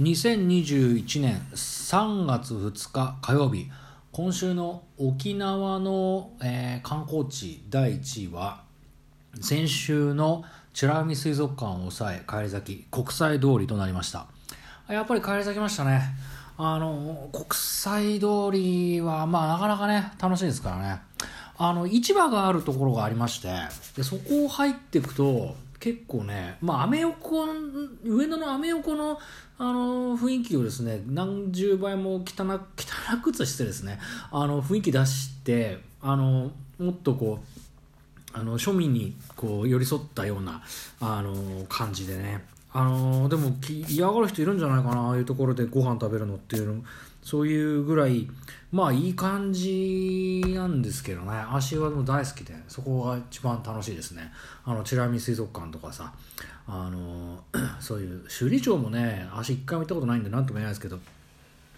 [0.00, 3.70] 2021年3月2日火曜日
[4.10, 8.62] 今週の沖縄の、えー観光地第1位は
[9.40, 10.42] 先週の
[10.74, 14.26] 美ら海水族館を抑え返り咲き国際通りとなりました。
[14.88, 16.02] やっぱり返り咲きましたね。
[16.58, 21.00] あの国際通りはまあなかなかね楽しいですからね。
[21.56, 23.48] あの市場があるところがありまして
[23.96, 25.54] でそこを入っていくと
[25.84, 27.44] 結構ね、まあ、アメ横
[28.02, 29.18] 上野のアメ横の
[29.58, 34.00] あの雰囲気をですね何十倍も汚汚くつしてですね
[34.32, 40.62] あの雰囲気出してあのもっとこうあの庶民にこう寄り添ったような
[41.00, 42.53] あの感じでね。
[42.76, 43.52] あのでも
[43.88, 46.82] 嫌がる人いるんじゃないかなああいうところでご飯食べるのっていうの
[47.22, 48.28] そういうぐらい
[48.72, 51.30] まあいい感じなんですけどね。
[51.52, 54.32] 足はでも大好きでそこが一番楽しいですね。
[54.64, 56.12] あのチラミ水族館とかさ。
[56.66, 57.44] あの
[57.78, 60.98] そういう首里城もね足一回も行ったことないんで何とも言えないですけど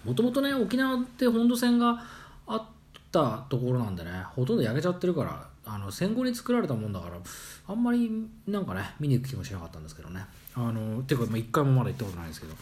[0.04, 2.00] もともとね沖縄って本土線が
[2.46, 2.75] あって
[3.16, 7.16] たところなんでねほとんど焼けちゃってるからあの戦後に作られたもんだから
[7.68, 8.10] あんまり
[8.46, 10.24] なんかね見に行く気もしなかったんですけどね。
[10.54, 12.54] あのていうか、まあ、1回もまだ行ったことないんですけど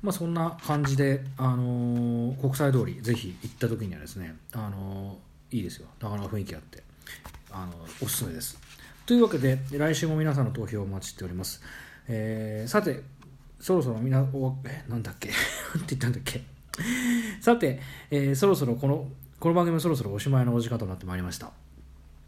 [0.00, 5.16] まあそんな感じで、あの国際通りぜひ行った時にはですね、あの
[5.50, 5.86] いいですよ。
[6.00, 6.82] なかなか雰囲気あって
[7.50, 8.58] あのおすすめです。
[9.06, 11.60] というわけで来週も皆さんの投票をお待ちしております、
[12.08, 13.02] えーさて
[13.60, 15.28] そろそろみなおえなんだっけ？
[15.30, 15.32] っ
[15.86, 16.42] て言ったんだっけ？
[17.40, 17.80] さて、
[18.10, 19.08] えーそろそろこの
[19.42, 21.50] この番組もそろそろおしまいのお時間となってまいりました。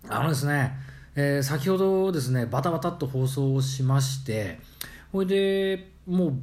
[0.08, 0.72] あのですね、
[1.14, 4.58] えー先ほどですねバタバタっと放送をしまして
[5.12, 6.36] ほいでも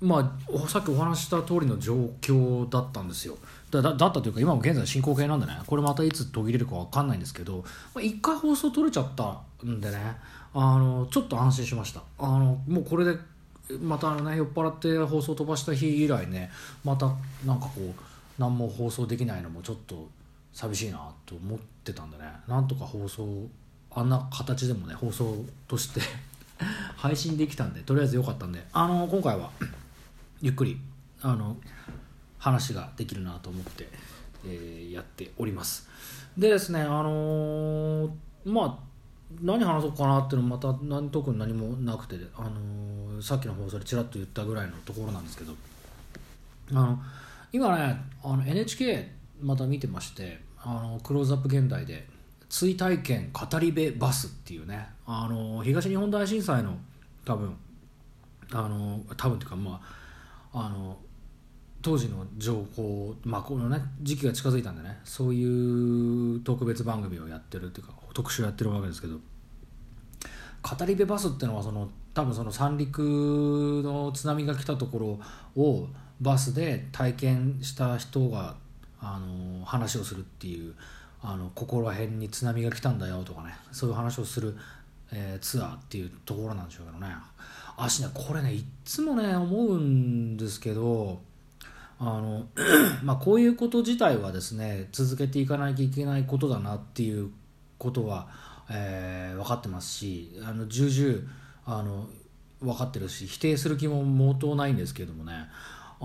[0.00, 3.36] うまあさっきお話した通りの状況だったんですよ。
[3.72, 9.98] だだったというか今も現在進行形なんでねこれまたいつ途切れるか分かんないんですけどまあ一回放送取れちゃったんでね
[10.54, 12.04] あのちょっと安心しました。
[12.20, 13.16] あのもうこれで
[13.82, 16.52] またあのね酔っ払って放送飛ばした日以来ね
[16.84, 17.06] また
[17.44, 20.08] なんかこう何も放送できないのもちょっと
[20.52, 22.24] 寂しいなと思ってたんでね。
[22.48, 23.48] なんとか放送
[23.90, 26.00] あんな形でもね放送として
[26.96, 28.64] 配信できたんでとりあえず良かったんで。
[28.72, 29.50] あの今回は
[30.40, 30.80] ゆっくり
[31.22, 31.56] あの
[32.38, 33.88] 話ができるなと思って、
[34.44, 35.88] えーやっております。
[36.36, 38.10] でですねあのー
[38.44, 38.78] まあ
[39.40, 45.54] 何話そうかなっていうのもまた何特に何もなくて、あのーさっきの放送でちらっと言ったぐらいのところなんですけど
[46.70, 47.02] あの
[47.54, 52.04] 今ねあの NHK また見てましてあのクローズアップ現代で
[52.48, 56.76] 追体験語り部バスっていうねあの東日本大震災の
[57.24, 57.54] 多分
[58.52, 59.80] あの多分っていうかま
[60.52, 60.96] ああの
[61.80, 75.20] 当時の情報まあこのね時期が近づいたんでねそういう特別番組をやってるっていうか特集やってるわけですけど語り部バスっていうのはその多分その三陸の津波が来たとこ
[75.54, 75.88] ろを
[76.20, 78.56] バスで体験した人が
[79.00, 80.74] あの話をするっていう
[81.22, 84.56] あのここら辺に津波が来たんだよとかねそういう話をする、
[85.12, 87.14] えーツアーっていうところなんでしょうけどね。
[87.76, 91.20] 私ねこれねいっつもね思うんですけど
[91.98, 92.46] あの
[93.02, 97.30] まあこういうこと自体はですね続けていかなきゃいけないことだなっていう
[97.78, 98.28] ことは、
[98.70, 101.28] えー分かってますしあの重々
[101.66, 102.06] あの
[102.60, 105.48] 分かってるし否定する気も毛頭ないんですけどもね。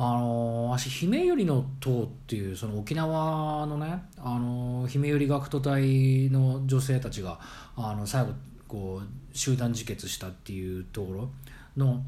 [0.02, 7.38] あの私姫百合の塔っていうその沖縄のねあの姫百合学徒隊の女性たちが
[7.76, 8.32] あの最後
[8.66, 11.30] こう集団自決したっていうところ
[11.76, 12.02] の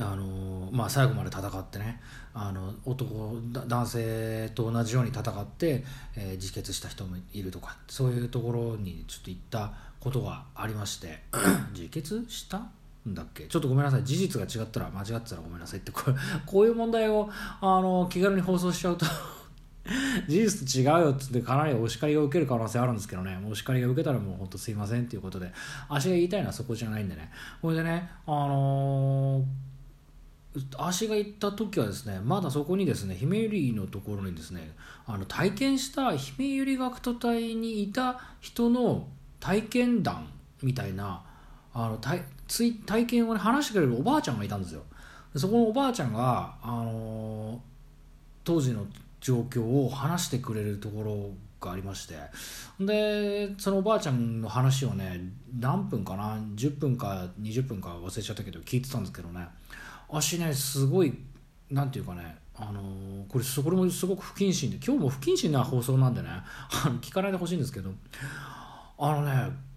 [0.00, 2.00] あのまあ、最後まで戦ってね
[2.32, 5.84] あの男男性と同じように戦って、
[6.16, 11.18] えー自決した人もいるとかそういうところにちょっと行ったことがありまして
[11.74, 12.62] 自決した
[13.06, 13.44] だっけ？
[13.44, 14.04] ちょっとごめんなさい。
[14.04, 15.92] 事実が違ったら間違ってたらごめんなさいって。
[15.92, 16.16] これ
[16.46, 17.28] こういう問題を
[17.60, 19.06] あの気軽に放送しちゃうと
[20.28, 23.38] 事実と違うよっつってかなりお叱りを受ける可能性あるんですけどね。
[23.48, 25.52] お叱りが受けたらもう本当すいませんっていうことで。
[25.88, 27.30] 足が言いたいのはそこじゃないんでね。
[27.62, 29.44] これでねあのー
[30.76, 34.72] 足が行った時はですねまだそこにですね姫百合のところにですね
[35.06, 39.06] あの体験した姫百合学徒隊にいた人の
[39.38, 40.26] 体験談
[40.62, 41.22] みたいな
[41.74, 44.82] あの体つい体験を、ね、話してくれるおばあちゃんがいたんですよ。
[45.32, 47.58] でそこのおばあちゃんが、あのー
[48.44, 48.86] 当時の
[49.20, 51.30] 状況を話してくれるところ
[51.60, 52.14] がありまして。
[52.80, 55.20] でそのおばあちゃんの話をね
[55.60, 59.46] 何分かな10分か20分か忘れちゃったけど聞いてたんですけどね。
[60.10, 61.12] 足ねすごい
[61.70, 66.28] なんていうかねあのーこれそこもすごく不謹慎で今日も不謹慎な放送なんでね
[67.02, 67.90] 聞かないでほしいんですけど。
[69.00, 69.67] あのね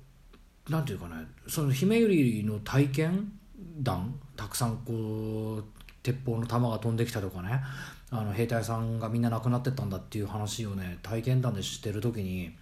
[0.71, 1.15] なんていうかね
[1.47, 3.31] その姫百合の体験
[3.79, 5.63] 談たくさんこう
[6.01, 7.61] 鉄砲の弾が飛んできたとかね
[8.09, 12.55] あの兵隊さんがみんな亡くなってったんだっていう話をね体験談で知ってる時に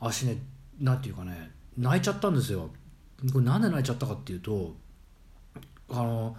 [0.00, 0.38] 足ね
[0.80, 2.70] なんていうかね泣いちゃったんですよ。
[3.32, 4.74] これなんで泣いちゃったかっていうと
[5.90, 6.34] あの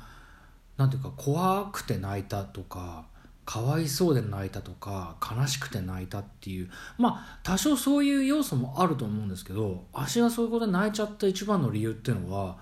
[0.77, 3.06] なんていうか怖くて泣いたとか
[3.51, 12.56] かわいそうで泣いたとか悲しくて泣いたっていうまあ多少そういう要素もあると思うんですけど足がそういうことで泣いちゃった一番の理由っていうのは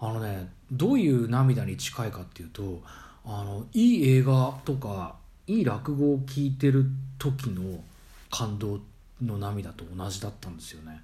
[0.00, 2.80] あのねどういう涙に近いかっていうと
[3.26, 5.16] あのいい映画とか
[5.46, 6.86] いい落語を聞いてる
[7.18, 7.84] 時の
[8.30, 8.80] 感動
[9.22, 11.02] の涙と同じだったんですよね。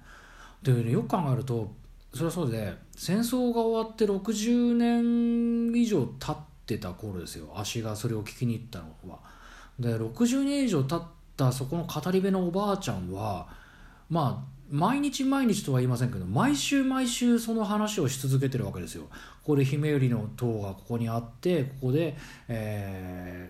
[0.63, 1.71] で、ね、よく考えると
[2.11, 6.35] それはそうで戦争が終わって60年以上経
[6.67, 9.19] ってた頃ですよ足がそれを聞きに行ったのは。
[9.79, 11.03] で60年以上経っ
[11.37, 13.47] たそこの語り部のおばあちゃんは
[14.09, 19.03] まあ毎日毎日とは言いませんけど毎週毎週その話をし続けてるわけですよ。
[19.03, 22.17] ここで姫百合の塔がここにあってここで、
[22.49, 23.49] え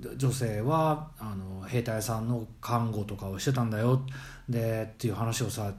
[0.00, 4.00] ー、女性はあの兵隊さんの看護とかをしてたんだよ
[4.48, 5.74] でっていう話をさ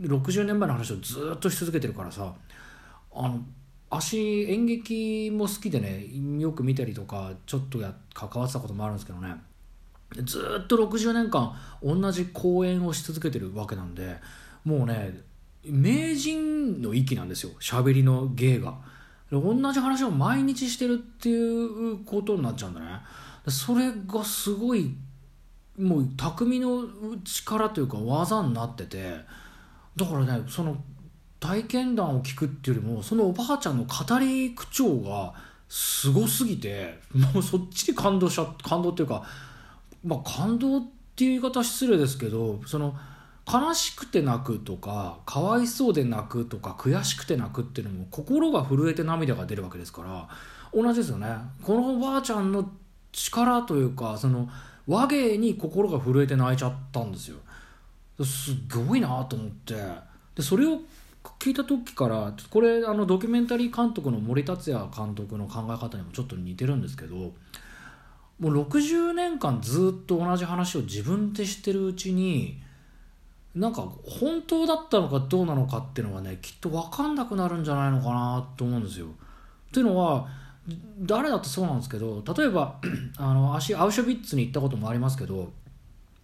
[0.00, 2.32] 60年前の話をずっとし続けてるからさ
[3.14, 3.40] あの
[3.96, 4.18] 足
[4.50, 6.06] 演劇も好きでね
[6.38, 9.34] よく見たりとかちょっとや関わってたこともあるんですけどね。
[10.22, 14.16] ずっと60年間同じ公演をし続けてるわけなんで
[14.64, 15.20] もうね
[15.64, 17.52] 名人の域なんですよ。
[17.60, 18.74] 喋りの芸が。
[19.30, 22.86] 同じ話を毎日してるっていうことになっちゃうんだね。
[23.48, 24.94] それがすごい
[25.78, 26.84] もう匠の
[27.24, 29.16] 力というか技になってて。
[29.96, 30.76] だからねその
[31.40, 35.34] 体験談を聞くっていうよりもそのおばあちゃんの語り口調が
[35.68, 39.24] すごすぎてもうそっちに感動しちゃ感動っていうか
[40.04, 40.82] まあ感動っ
[41.16, 42.94] ていう言い方失礼ですけどその
[43.46, 50.28] 悲しくて泣くとかかわいそうで泣くとか悔しくて泣くっていうのも心が震えて涙が出るわけですから
[50.72, 51.28] 同じですよね。
[51.62, 52.68] このおばあちゃんの
[53.12, 54.48] 力というかその
[54.86, 57.36] 和芸に心が震えて泣いちゃったんですよ。
[58.24, 59.74] すごいなと思って。
[60.34, 60.80] でそれを
[61.44, 67.32] 聞いた時からこれあのドキュメンタリー監督の森達也監督の考え方にもちょっと似てるんですけども
[68.40, 72.62] う60年間ずっと同じ話を自分でしてるうちに
[73.54, 79.08] なんか本当だったのかどうなのかっていうのはねきっと分かんなくなるんじゃないのかなと思うんですよ。
[79.70, 80.26] というのは
[81.00, 82.80] 誰だってそうなんですけど例えば
[83.18, 85.52] あの足アウシュビッツに行ったこともありますけど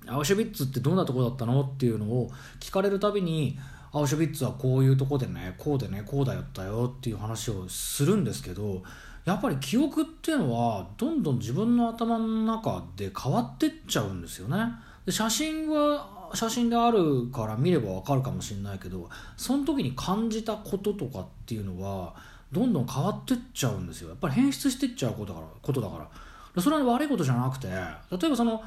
[0.06, 3.58] アウシュビッツってどんなとこだったのっていうのを聞かれるたびに
[3.92, 8.82] アウシュビッツはこういうとこでねこうでねこうだよったよっていう話をするんですけど
[9.24, 14.56] やっぱり記憶っていうのはどんどん自分の頭の中で変わってっちゃうんですよね。
[15.04, 22.14] で写真は写真であるから見ればわかるかもしれないけどその時に感じたこととかっていうのは
[22.52, 26.08] どんどん変わってっちゃうんですよやっぱり変質してっちゃうことだからことだか
[26.54, 28.62] らそれは悪いことじゃなくて例えばその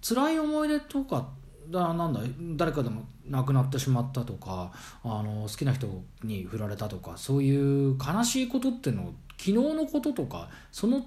[0.00, 1.26] 辛い思い出とか
[1.68, 2.20] だなんだ
[2.56, 4.72] 誰かでも亡くなってしまったとか
[5.04, 5.86] あの好きな人
[6.22, 11.06] に振られたとかそういう悲しいことっていうのを昨日のこととかその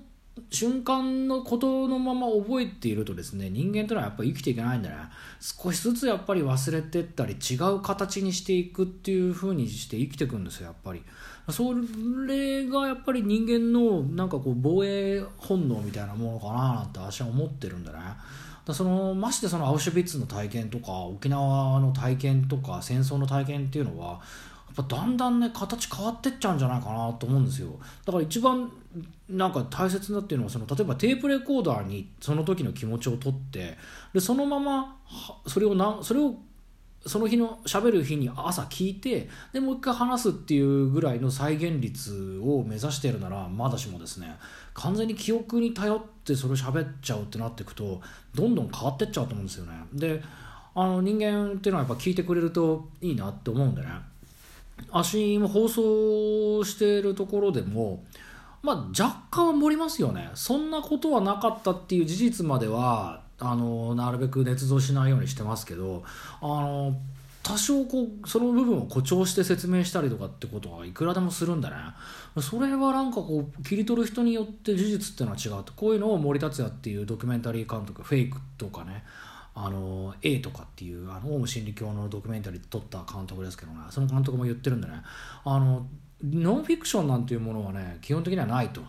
[0.50, 4.96] 瞬間のことのまま覚えているとですね人間というのはやっぱり生きていけないんだね。
[5.40, 11.02] 少しずつやっぱり忘れてったり違う形にしていくっていう風にして生きていくんですよやっぱり。
[11.50, 11.74] そ
[12.28, 18.00] れがやっぱり人間のなんかこう防衛本能みたいなものかななんて私は思ってるんだね。
[18.66, 24.20] だそのましてそのアウシュビッツの体験とか沖縄の体験とか戦争の体験っていうのは
[24.76, 27.70] やっぱだんだんね形変わってっちゃうんじゃないかなと思うんですよ。
[28.06, 28.70] だから一番
[29.30, 33.78] なんか大切なっていうのはその例えばテープレコーダーにその時の気持ちを取って
[34.14, 34.98] でそのまま
[35.48, 36.36] それをなそれを
[37.08, 44.36] その日の喋る日に朝聞いてでもう一回話すっていうぐらいの再現率を目指してるならまだしもですね
[44.74, 48.02] 完全に記憶に頼ってそれを喋っちゃうってなっていくと
[48.34, 49.74] どんどん変わってっちゃうと思うんですよね。
[49.94, 50.22] で
[50.74, 53.88] あの人間っていうのはやっぱ聞いてくれるといいなって思うんでね。
[54.92, 58.04] 足も放送してるところでも
[58.62, 60.32] まあ若干盛りますよね。
[60.34, 66.04] そんなことはなかったっていう事実まではあのなるべく捏造しないようにしてますけど
[66.42, 66.96] あの
[67.46, 71.76] 多少こうその部分を誇張して説明したりとかってことはいくらでもするんだね。
[72.42, 75.72] それはなんかこう切り取る人によって事実っていうのは違うと。
[75.74, 79.04] こういうのを森達也っていうドキュメンタリー監督フェイクとかね
[79.54, 83.78] あの A とかっていうあのオウム真理教のドキュメンタリー撮った監督ですけどね。
[83.92, 84.96] その監督も言ってるんでね。
[85.44, 85.86] あの
[86.24, 88.82] ノンフィクションなんていうものはね基本的にはないと。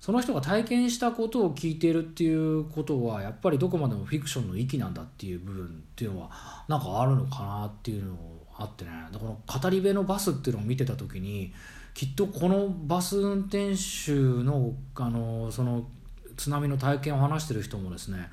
[0.00, 6.30] その人が体験したことを聞いているっていうことはやっぱりどこまでもフィクションの域なんだっていう部分っていうのは
[6.68, 8.16] なんかあるのかなっていうの
[8.58, 11.52] あってねこの語り部のバスっていうのを見てた時に
[11.94, 15.86] きっとこのバス運転手のあのその
[16.36, 18.28] 津波の体験を話してる人もですね、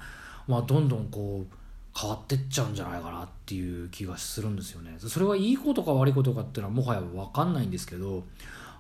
[0.48, 1.56] まあ、どんどんこう
[1.98, 4.96] 変わってっちゃうんじゃないかなっていう気がするんですよね。
[4.98, 8.24] それはいいことか悪いことかっていうのはもはや分かんないんですけど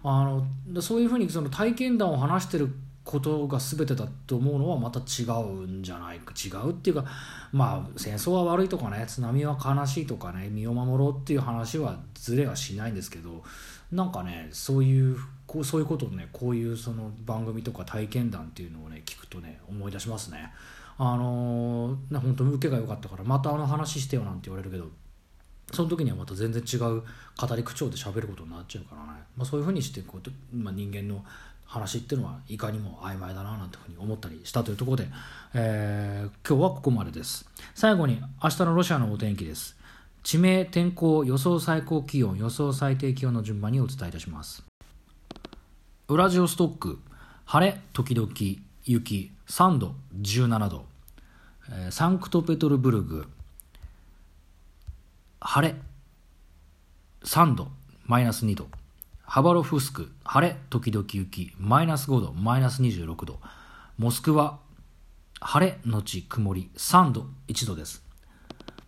[0.03, 0.25] あ
[0.69, 7.05] のそういうふうにその体験談を話してることが全てだと思うのはまた違うんじゃないか違うっていうか
[7.51, 13.43] まあ戦争は悪いとかね津波は悲しいとかね身を守ろうっていう話はずれはしないんですけど
[13.91, 20.51] なんかねそういうこうそういうことをねこういうその番組とか体験談っていうのをね聞くとね思い出しますね。
[20.97, 24.85] あのー、本当に受けが良かったからまたあの話してよなんて言われるけど
[25.71, 31.23] その時にはまた全然違う語り口調で喋ることになっちゃうからね、まあ、そういうふうにしてこう、まあ、人間の
[31.65, 35.07] 話っていうのはいかにも曖昧だななんてふうに思ったりしたというところで、
[35.55, 37.49] えー、今日はここまでです。
[37.73, 39.75] 最後に明日のロシアのお天気です。
[40.21, 44.63] 地名天候予想最高気温予想最低気温の順番にお伝えいたします。
[46.07, 46.99] ウラジオストック
[47.45, 48.29] 晴れ時々
[48.85, 50.85] 雪3度17度、
[51.69, 53.25] えー、サンクトペトルブルグ
[55.45, 55.75] 晴れ
[57.25, 57.67] 3度
[58.05, 58.69] マイナス2度
[59.25, 63.39] ハバロフスク、晴れ、時々雪、マイナス5度、マイナス26度。
[63.97, 64.59] モスクワ、
[65.41, 68.03] 晴れ、のち曇り、3度、1度です。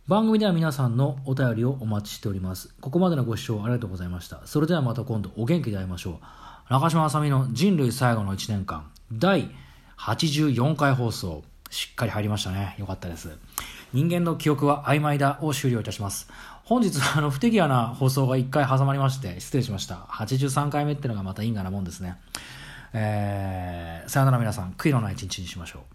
[0.07, 2.73] 番組では皆さんのお便りをお待ちしております。
[2.79, 4.45] ここまでのご視聴ありがとうございました。
[4.45, 6.21] それではまた今度お元気で会いましょ
[6.69, 6.73] う。
[6.73, 9.49] 中島あさみの人類最後の1年間、第
[9.97, 12.75] 84回放送、しっかり入りましたね。
[12.77, 13.35] よかったです。
[13.93, 16.27] 人間の記憶は曖昧だを終了いたします。
[16.63, 19.95] 本日あの不手際な放送が一回挟まりまして失礼しました。
[20.09, 22.17] 83回目ってのがまた因果なもんですね。
[22.93, 25.94] えー、さよなら皆さん悔いのない一日にしましょう。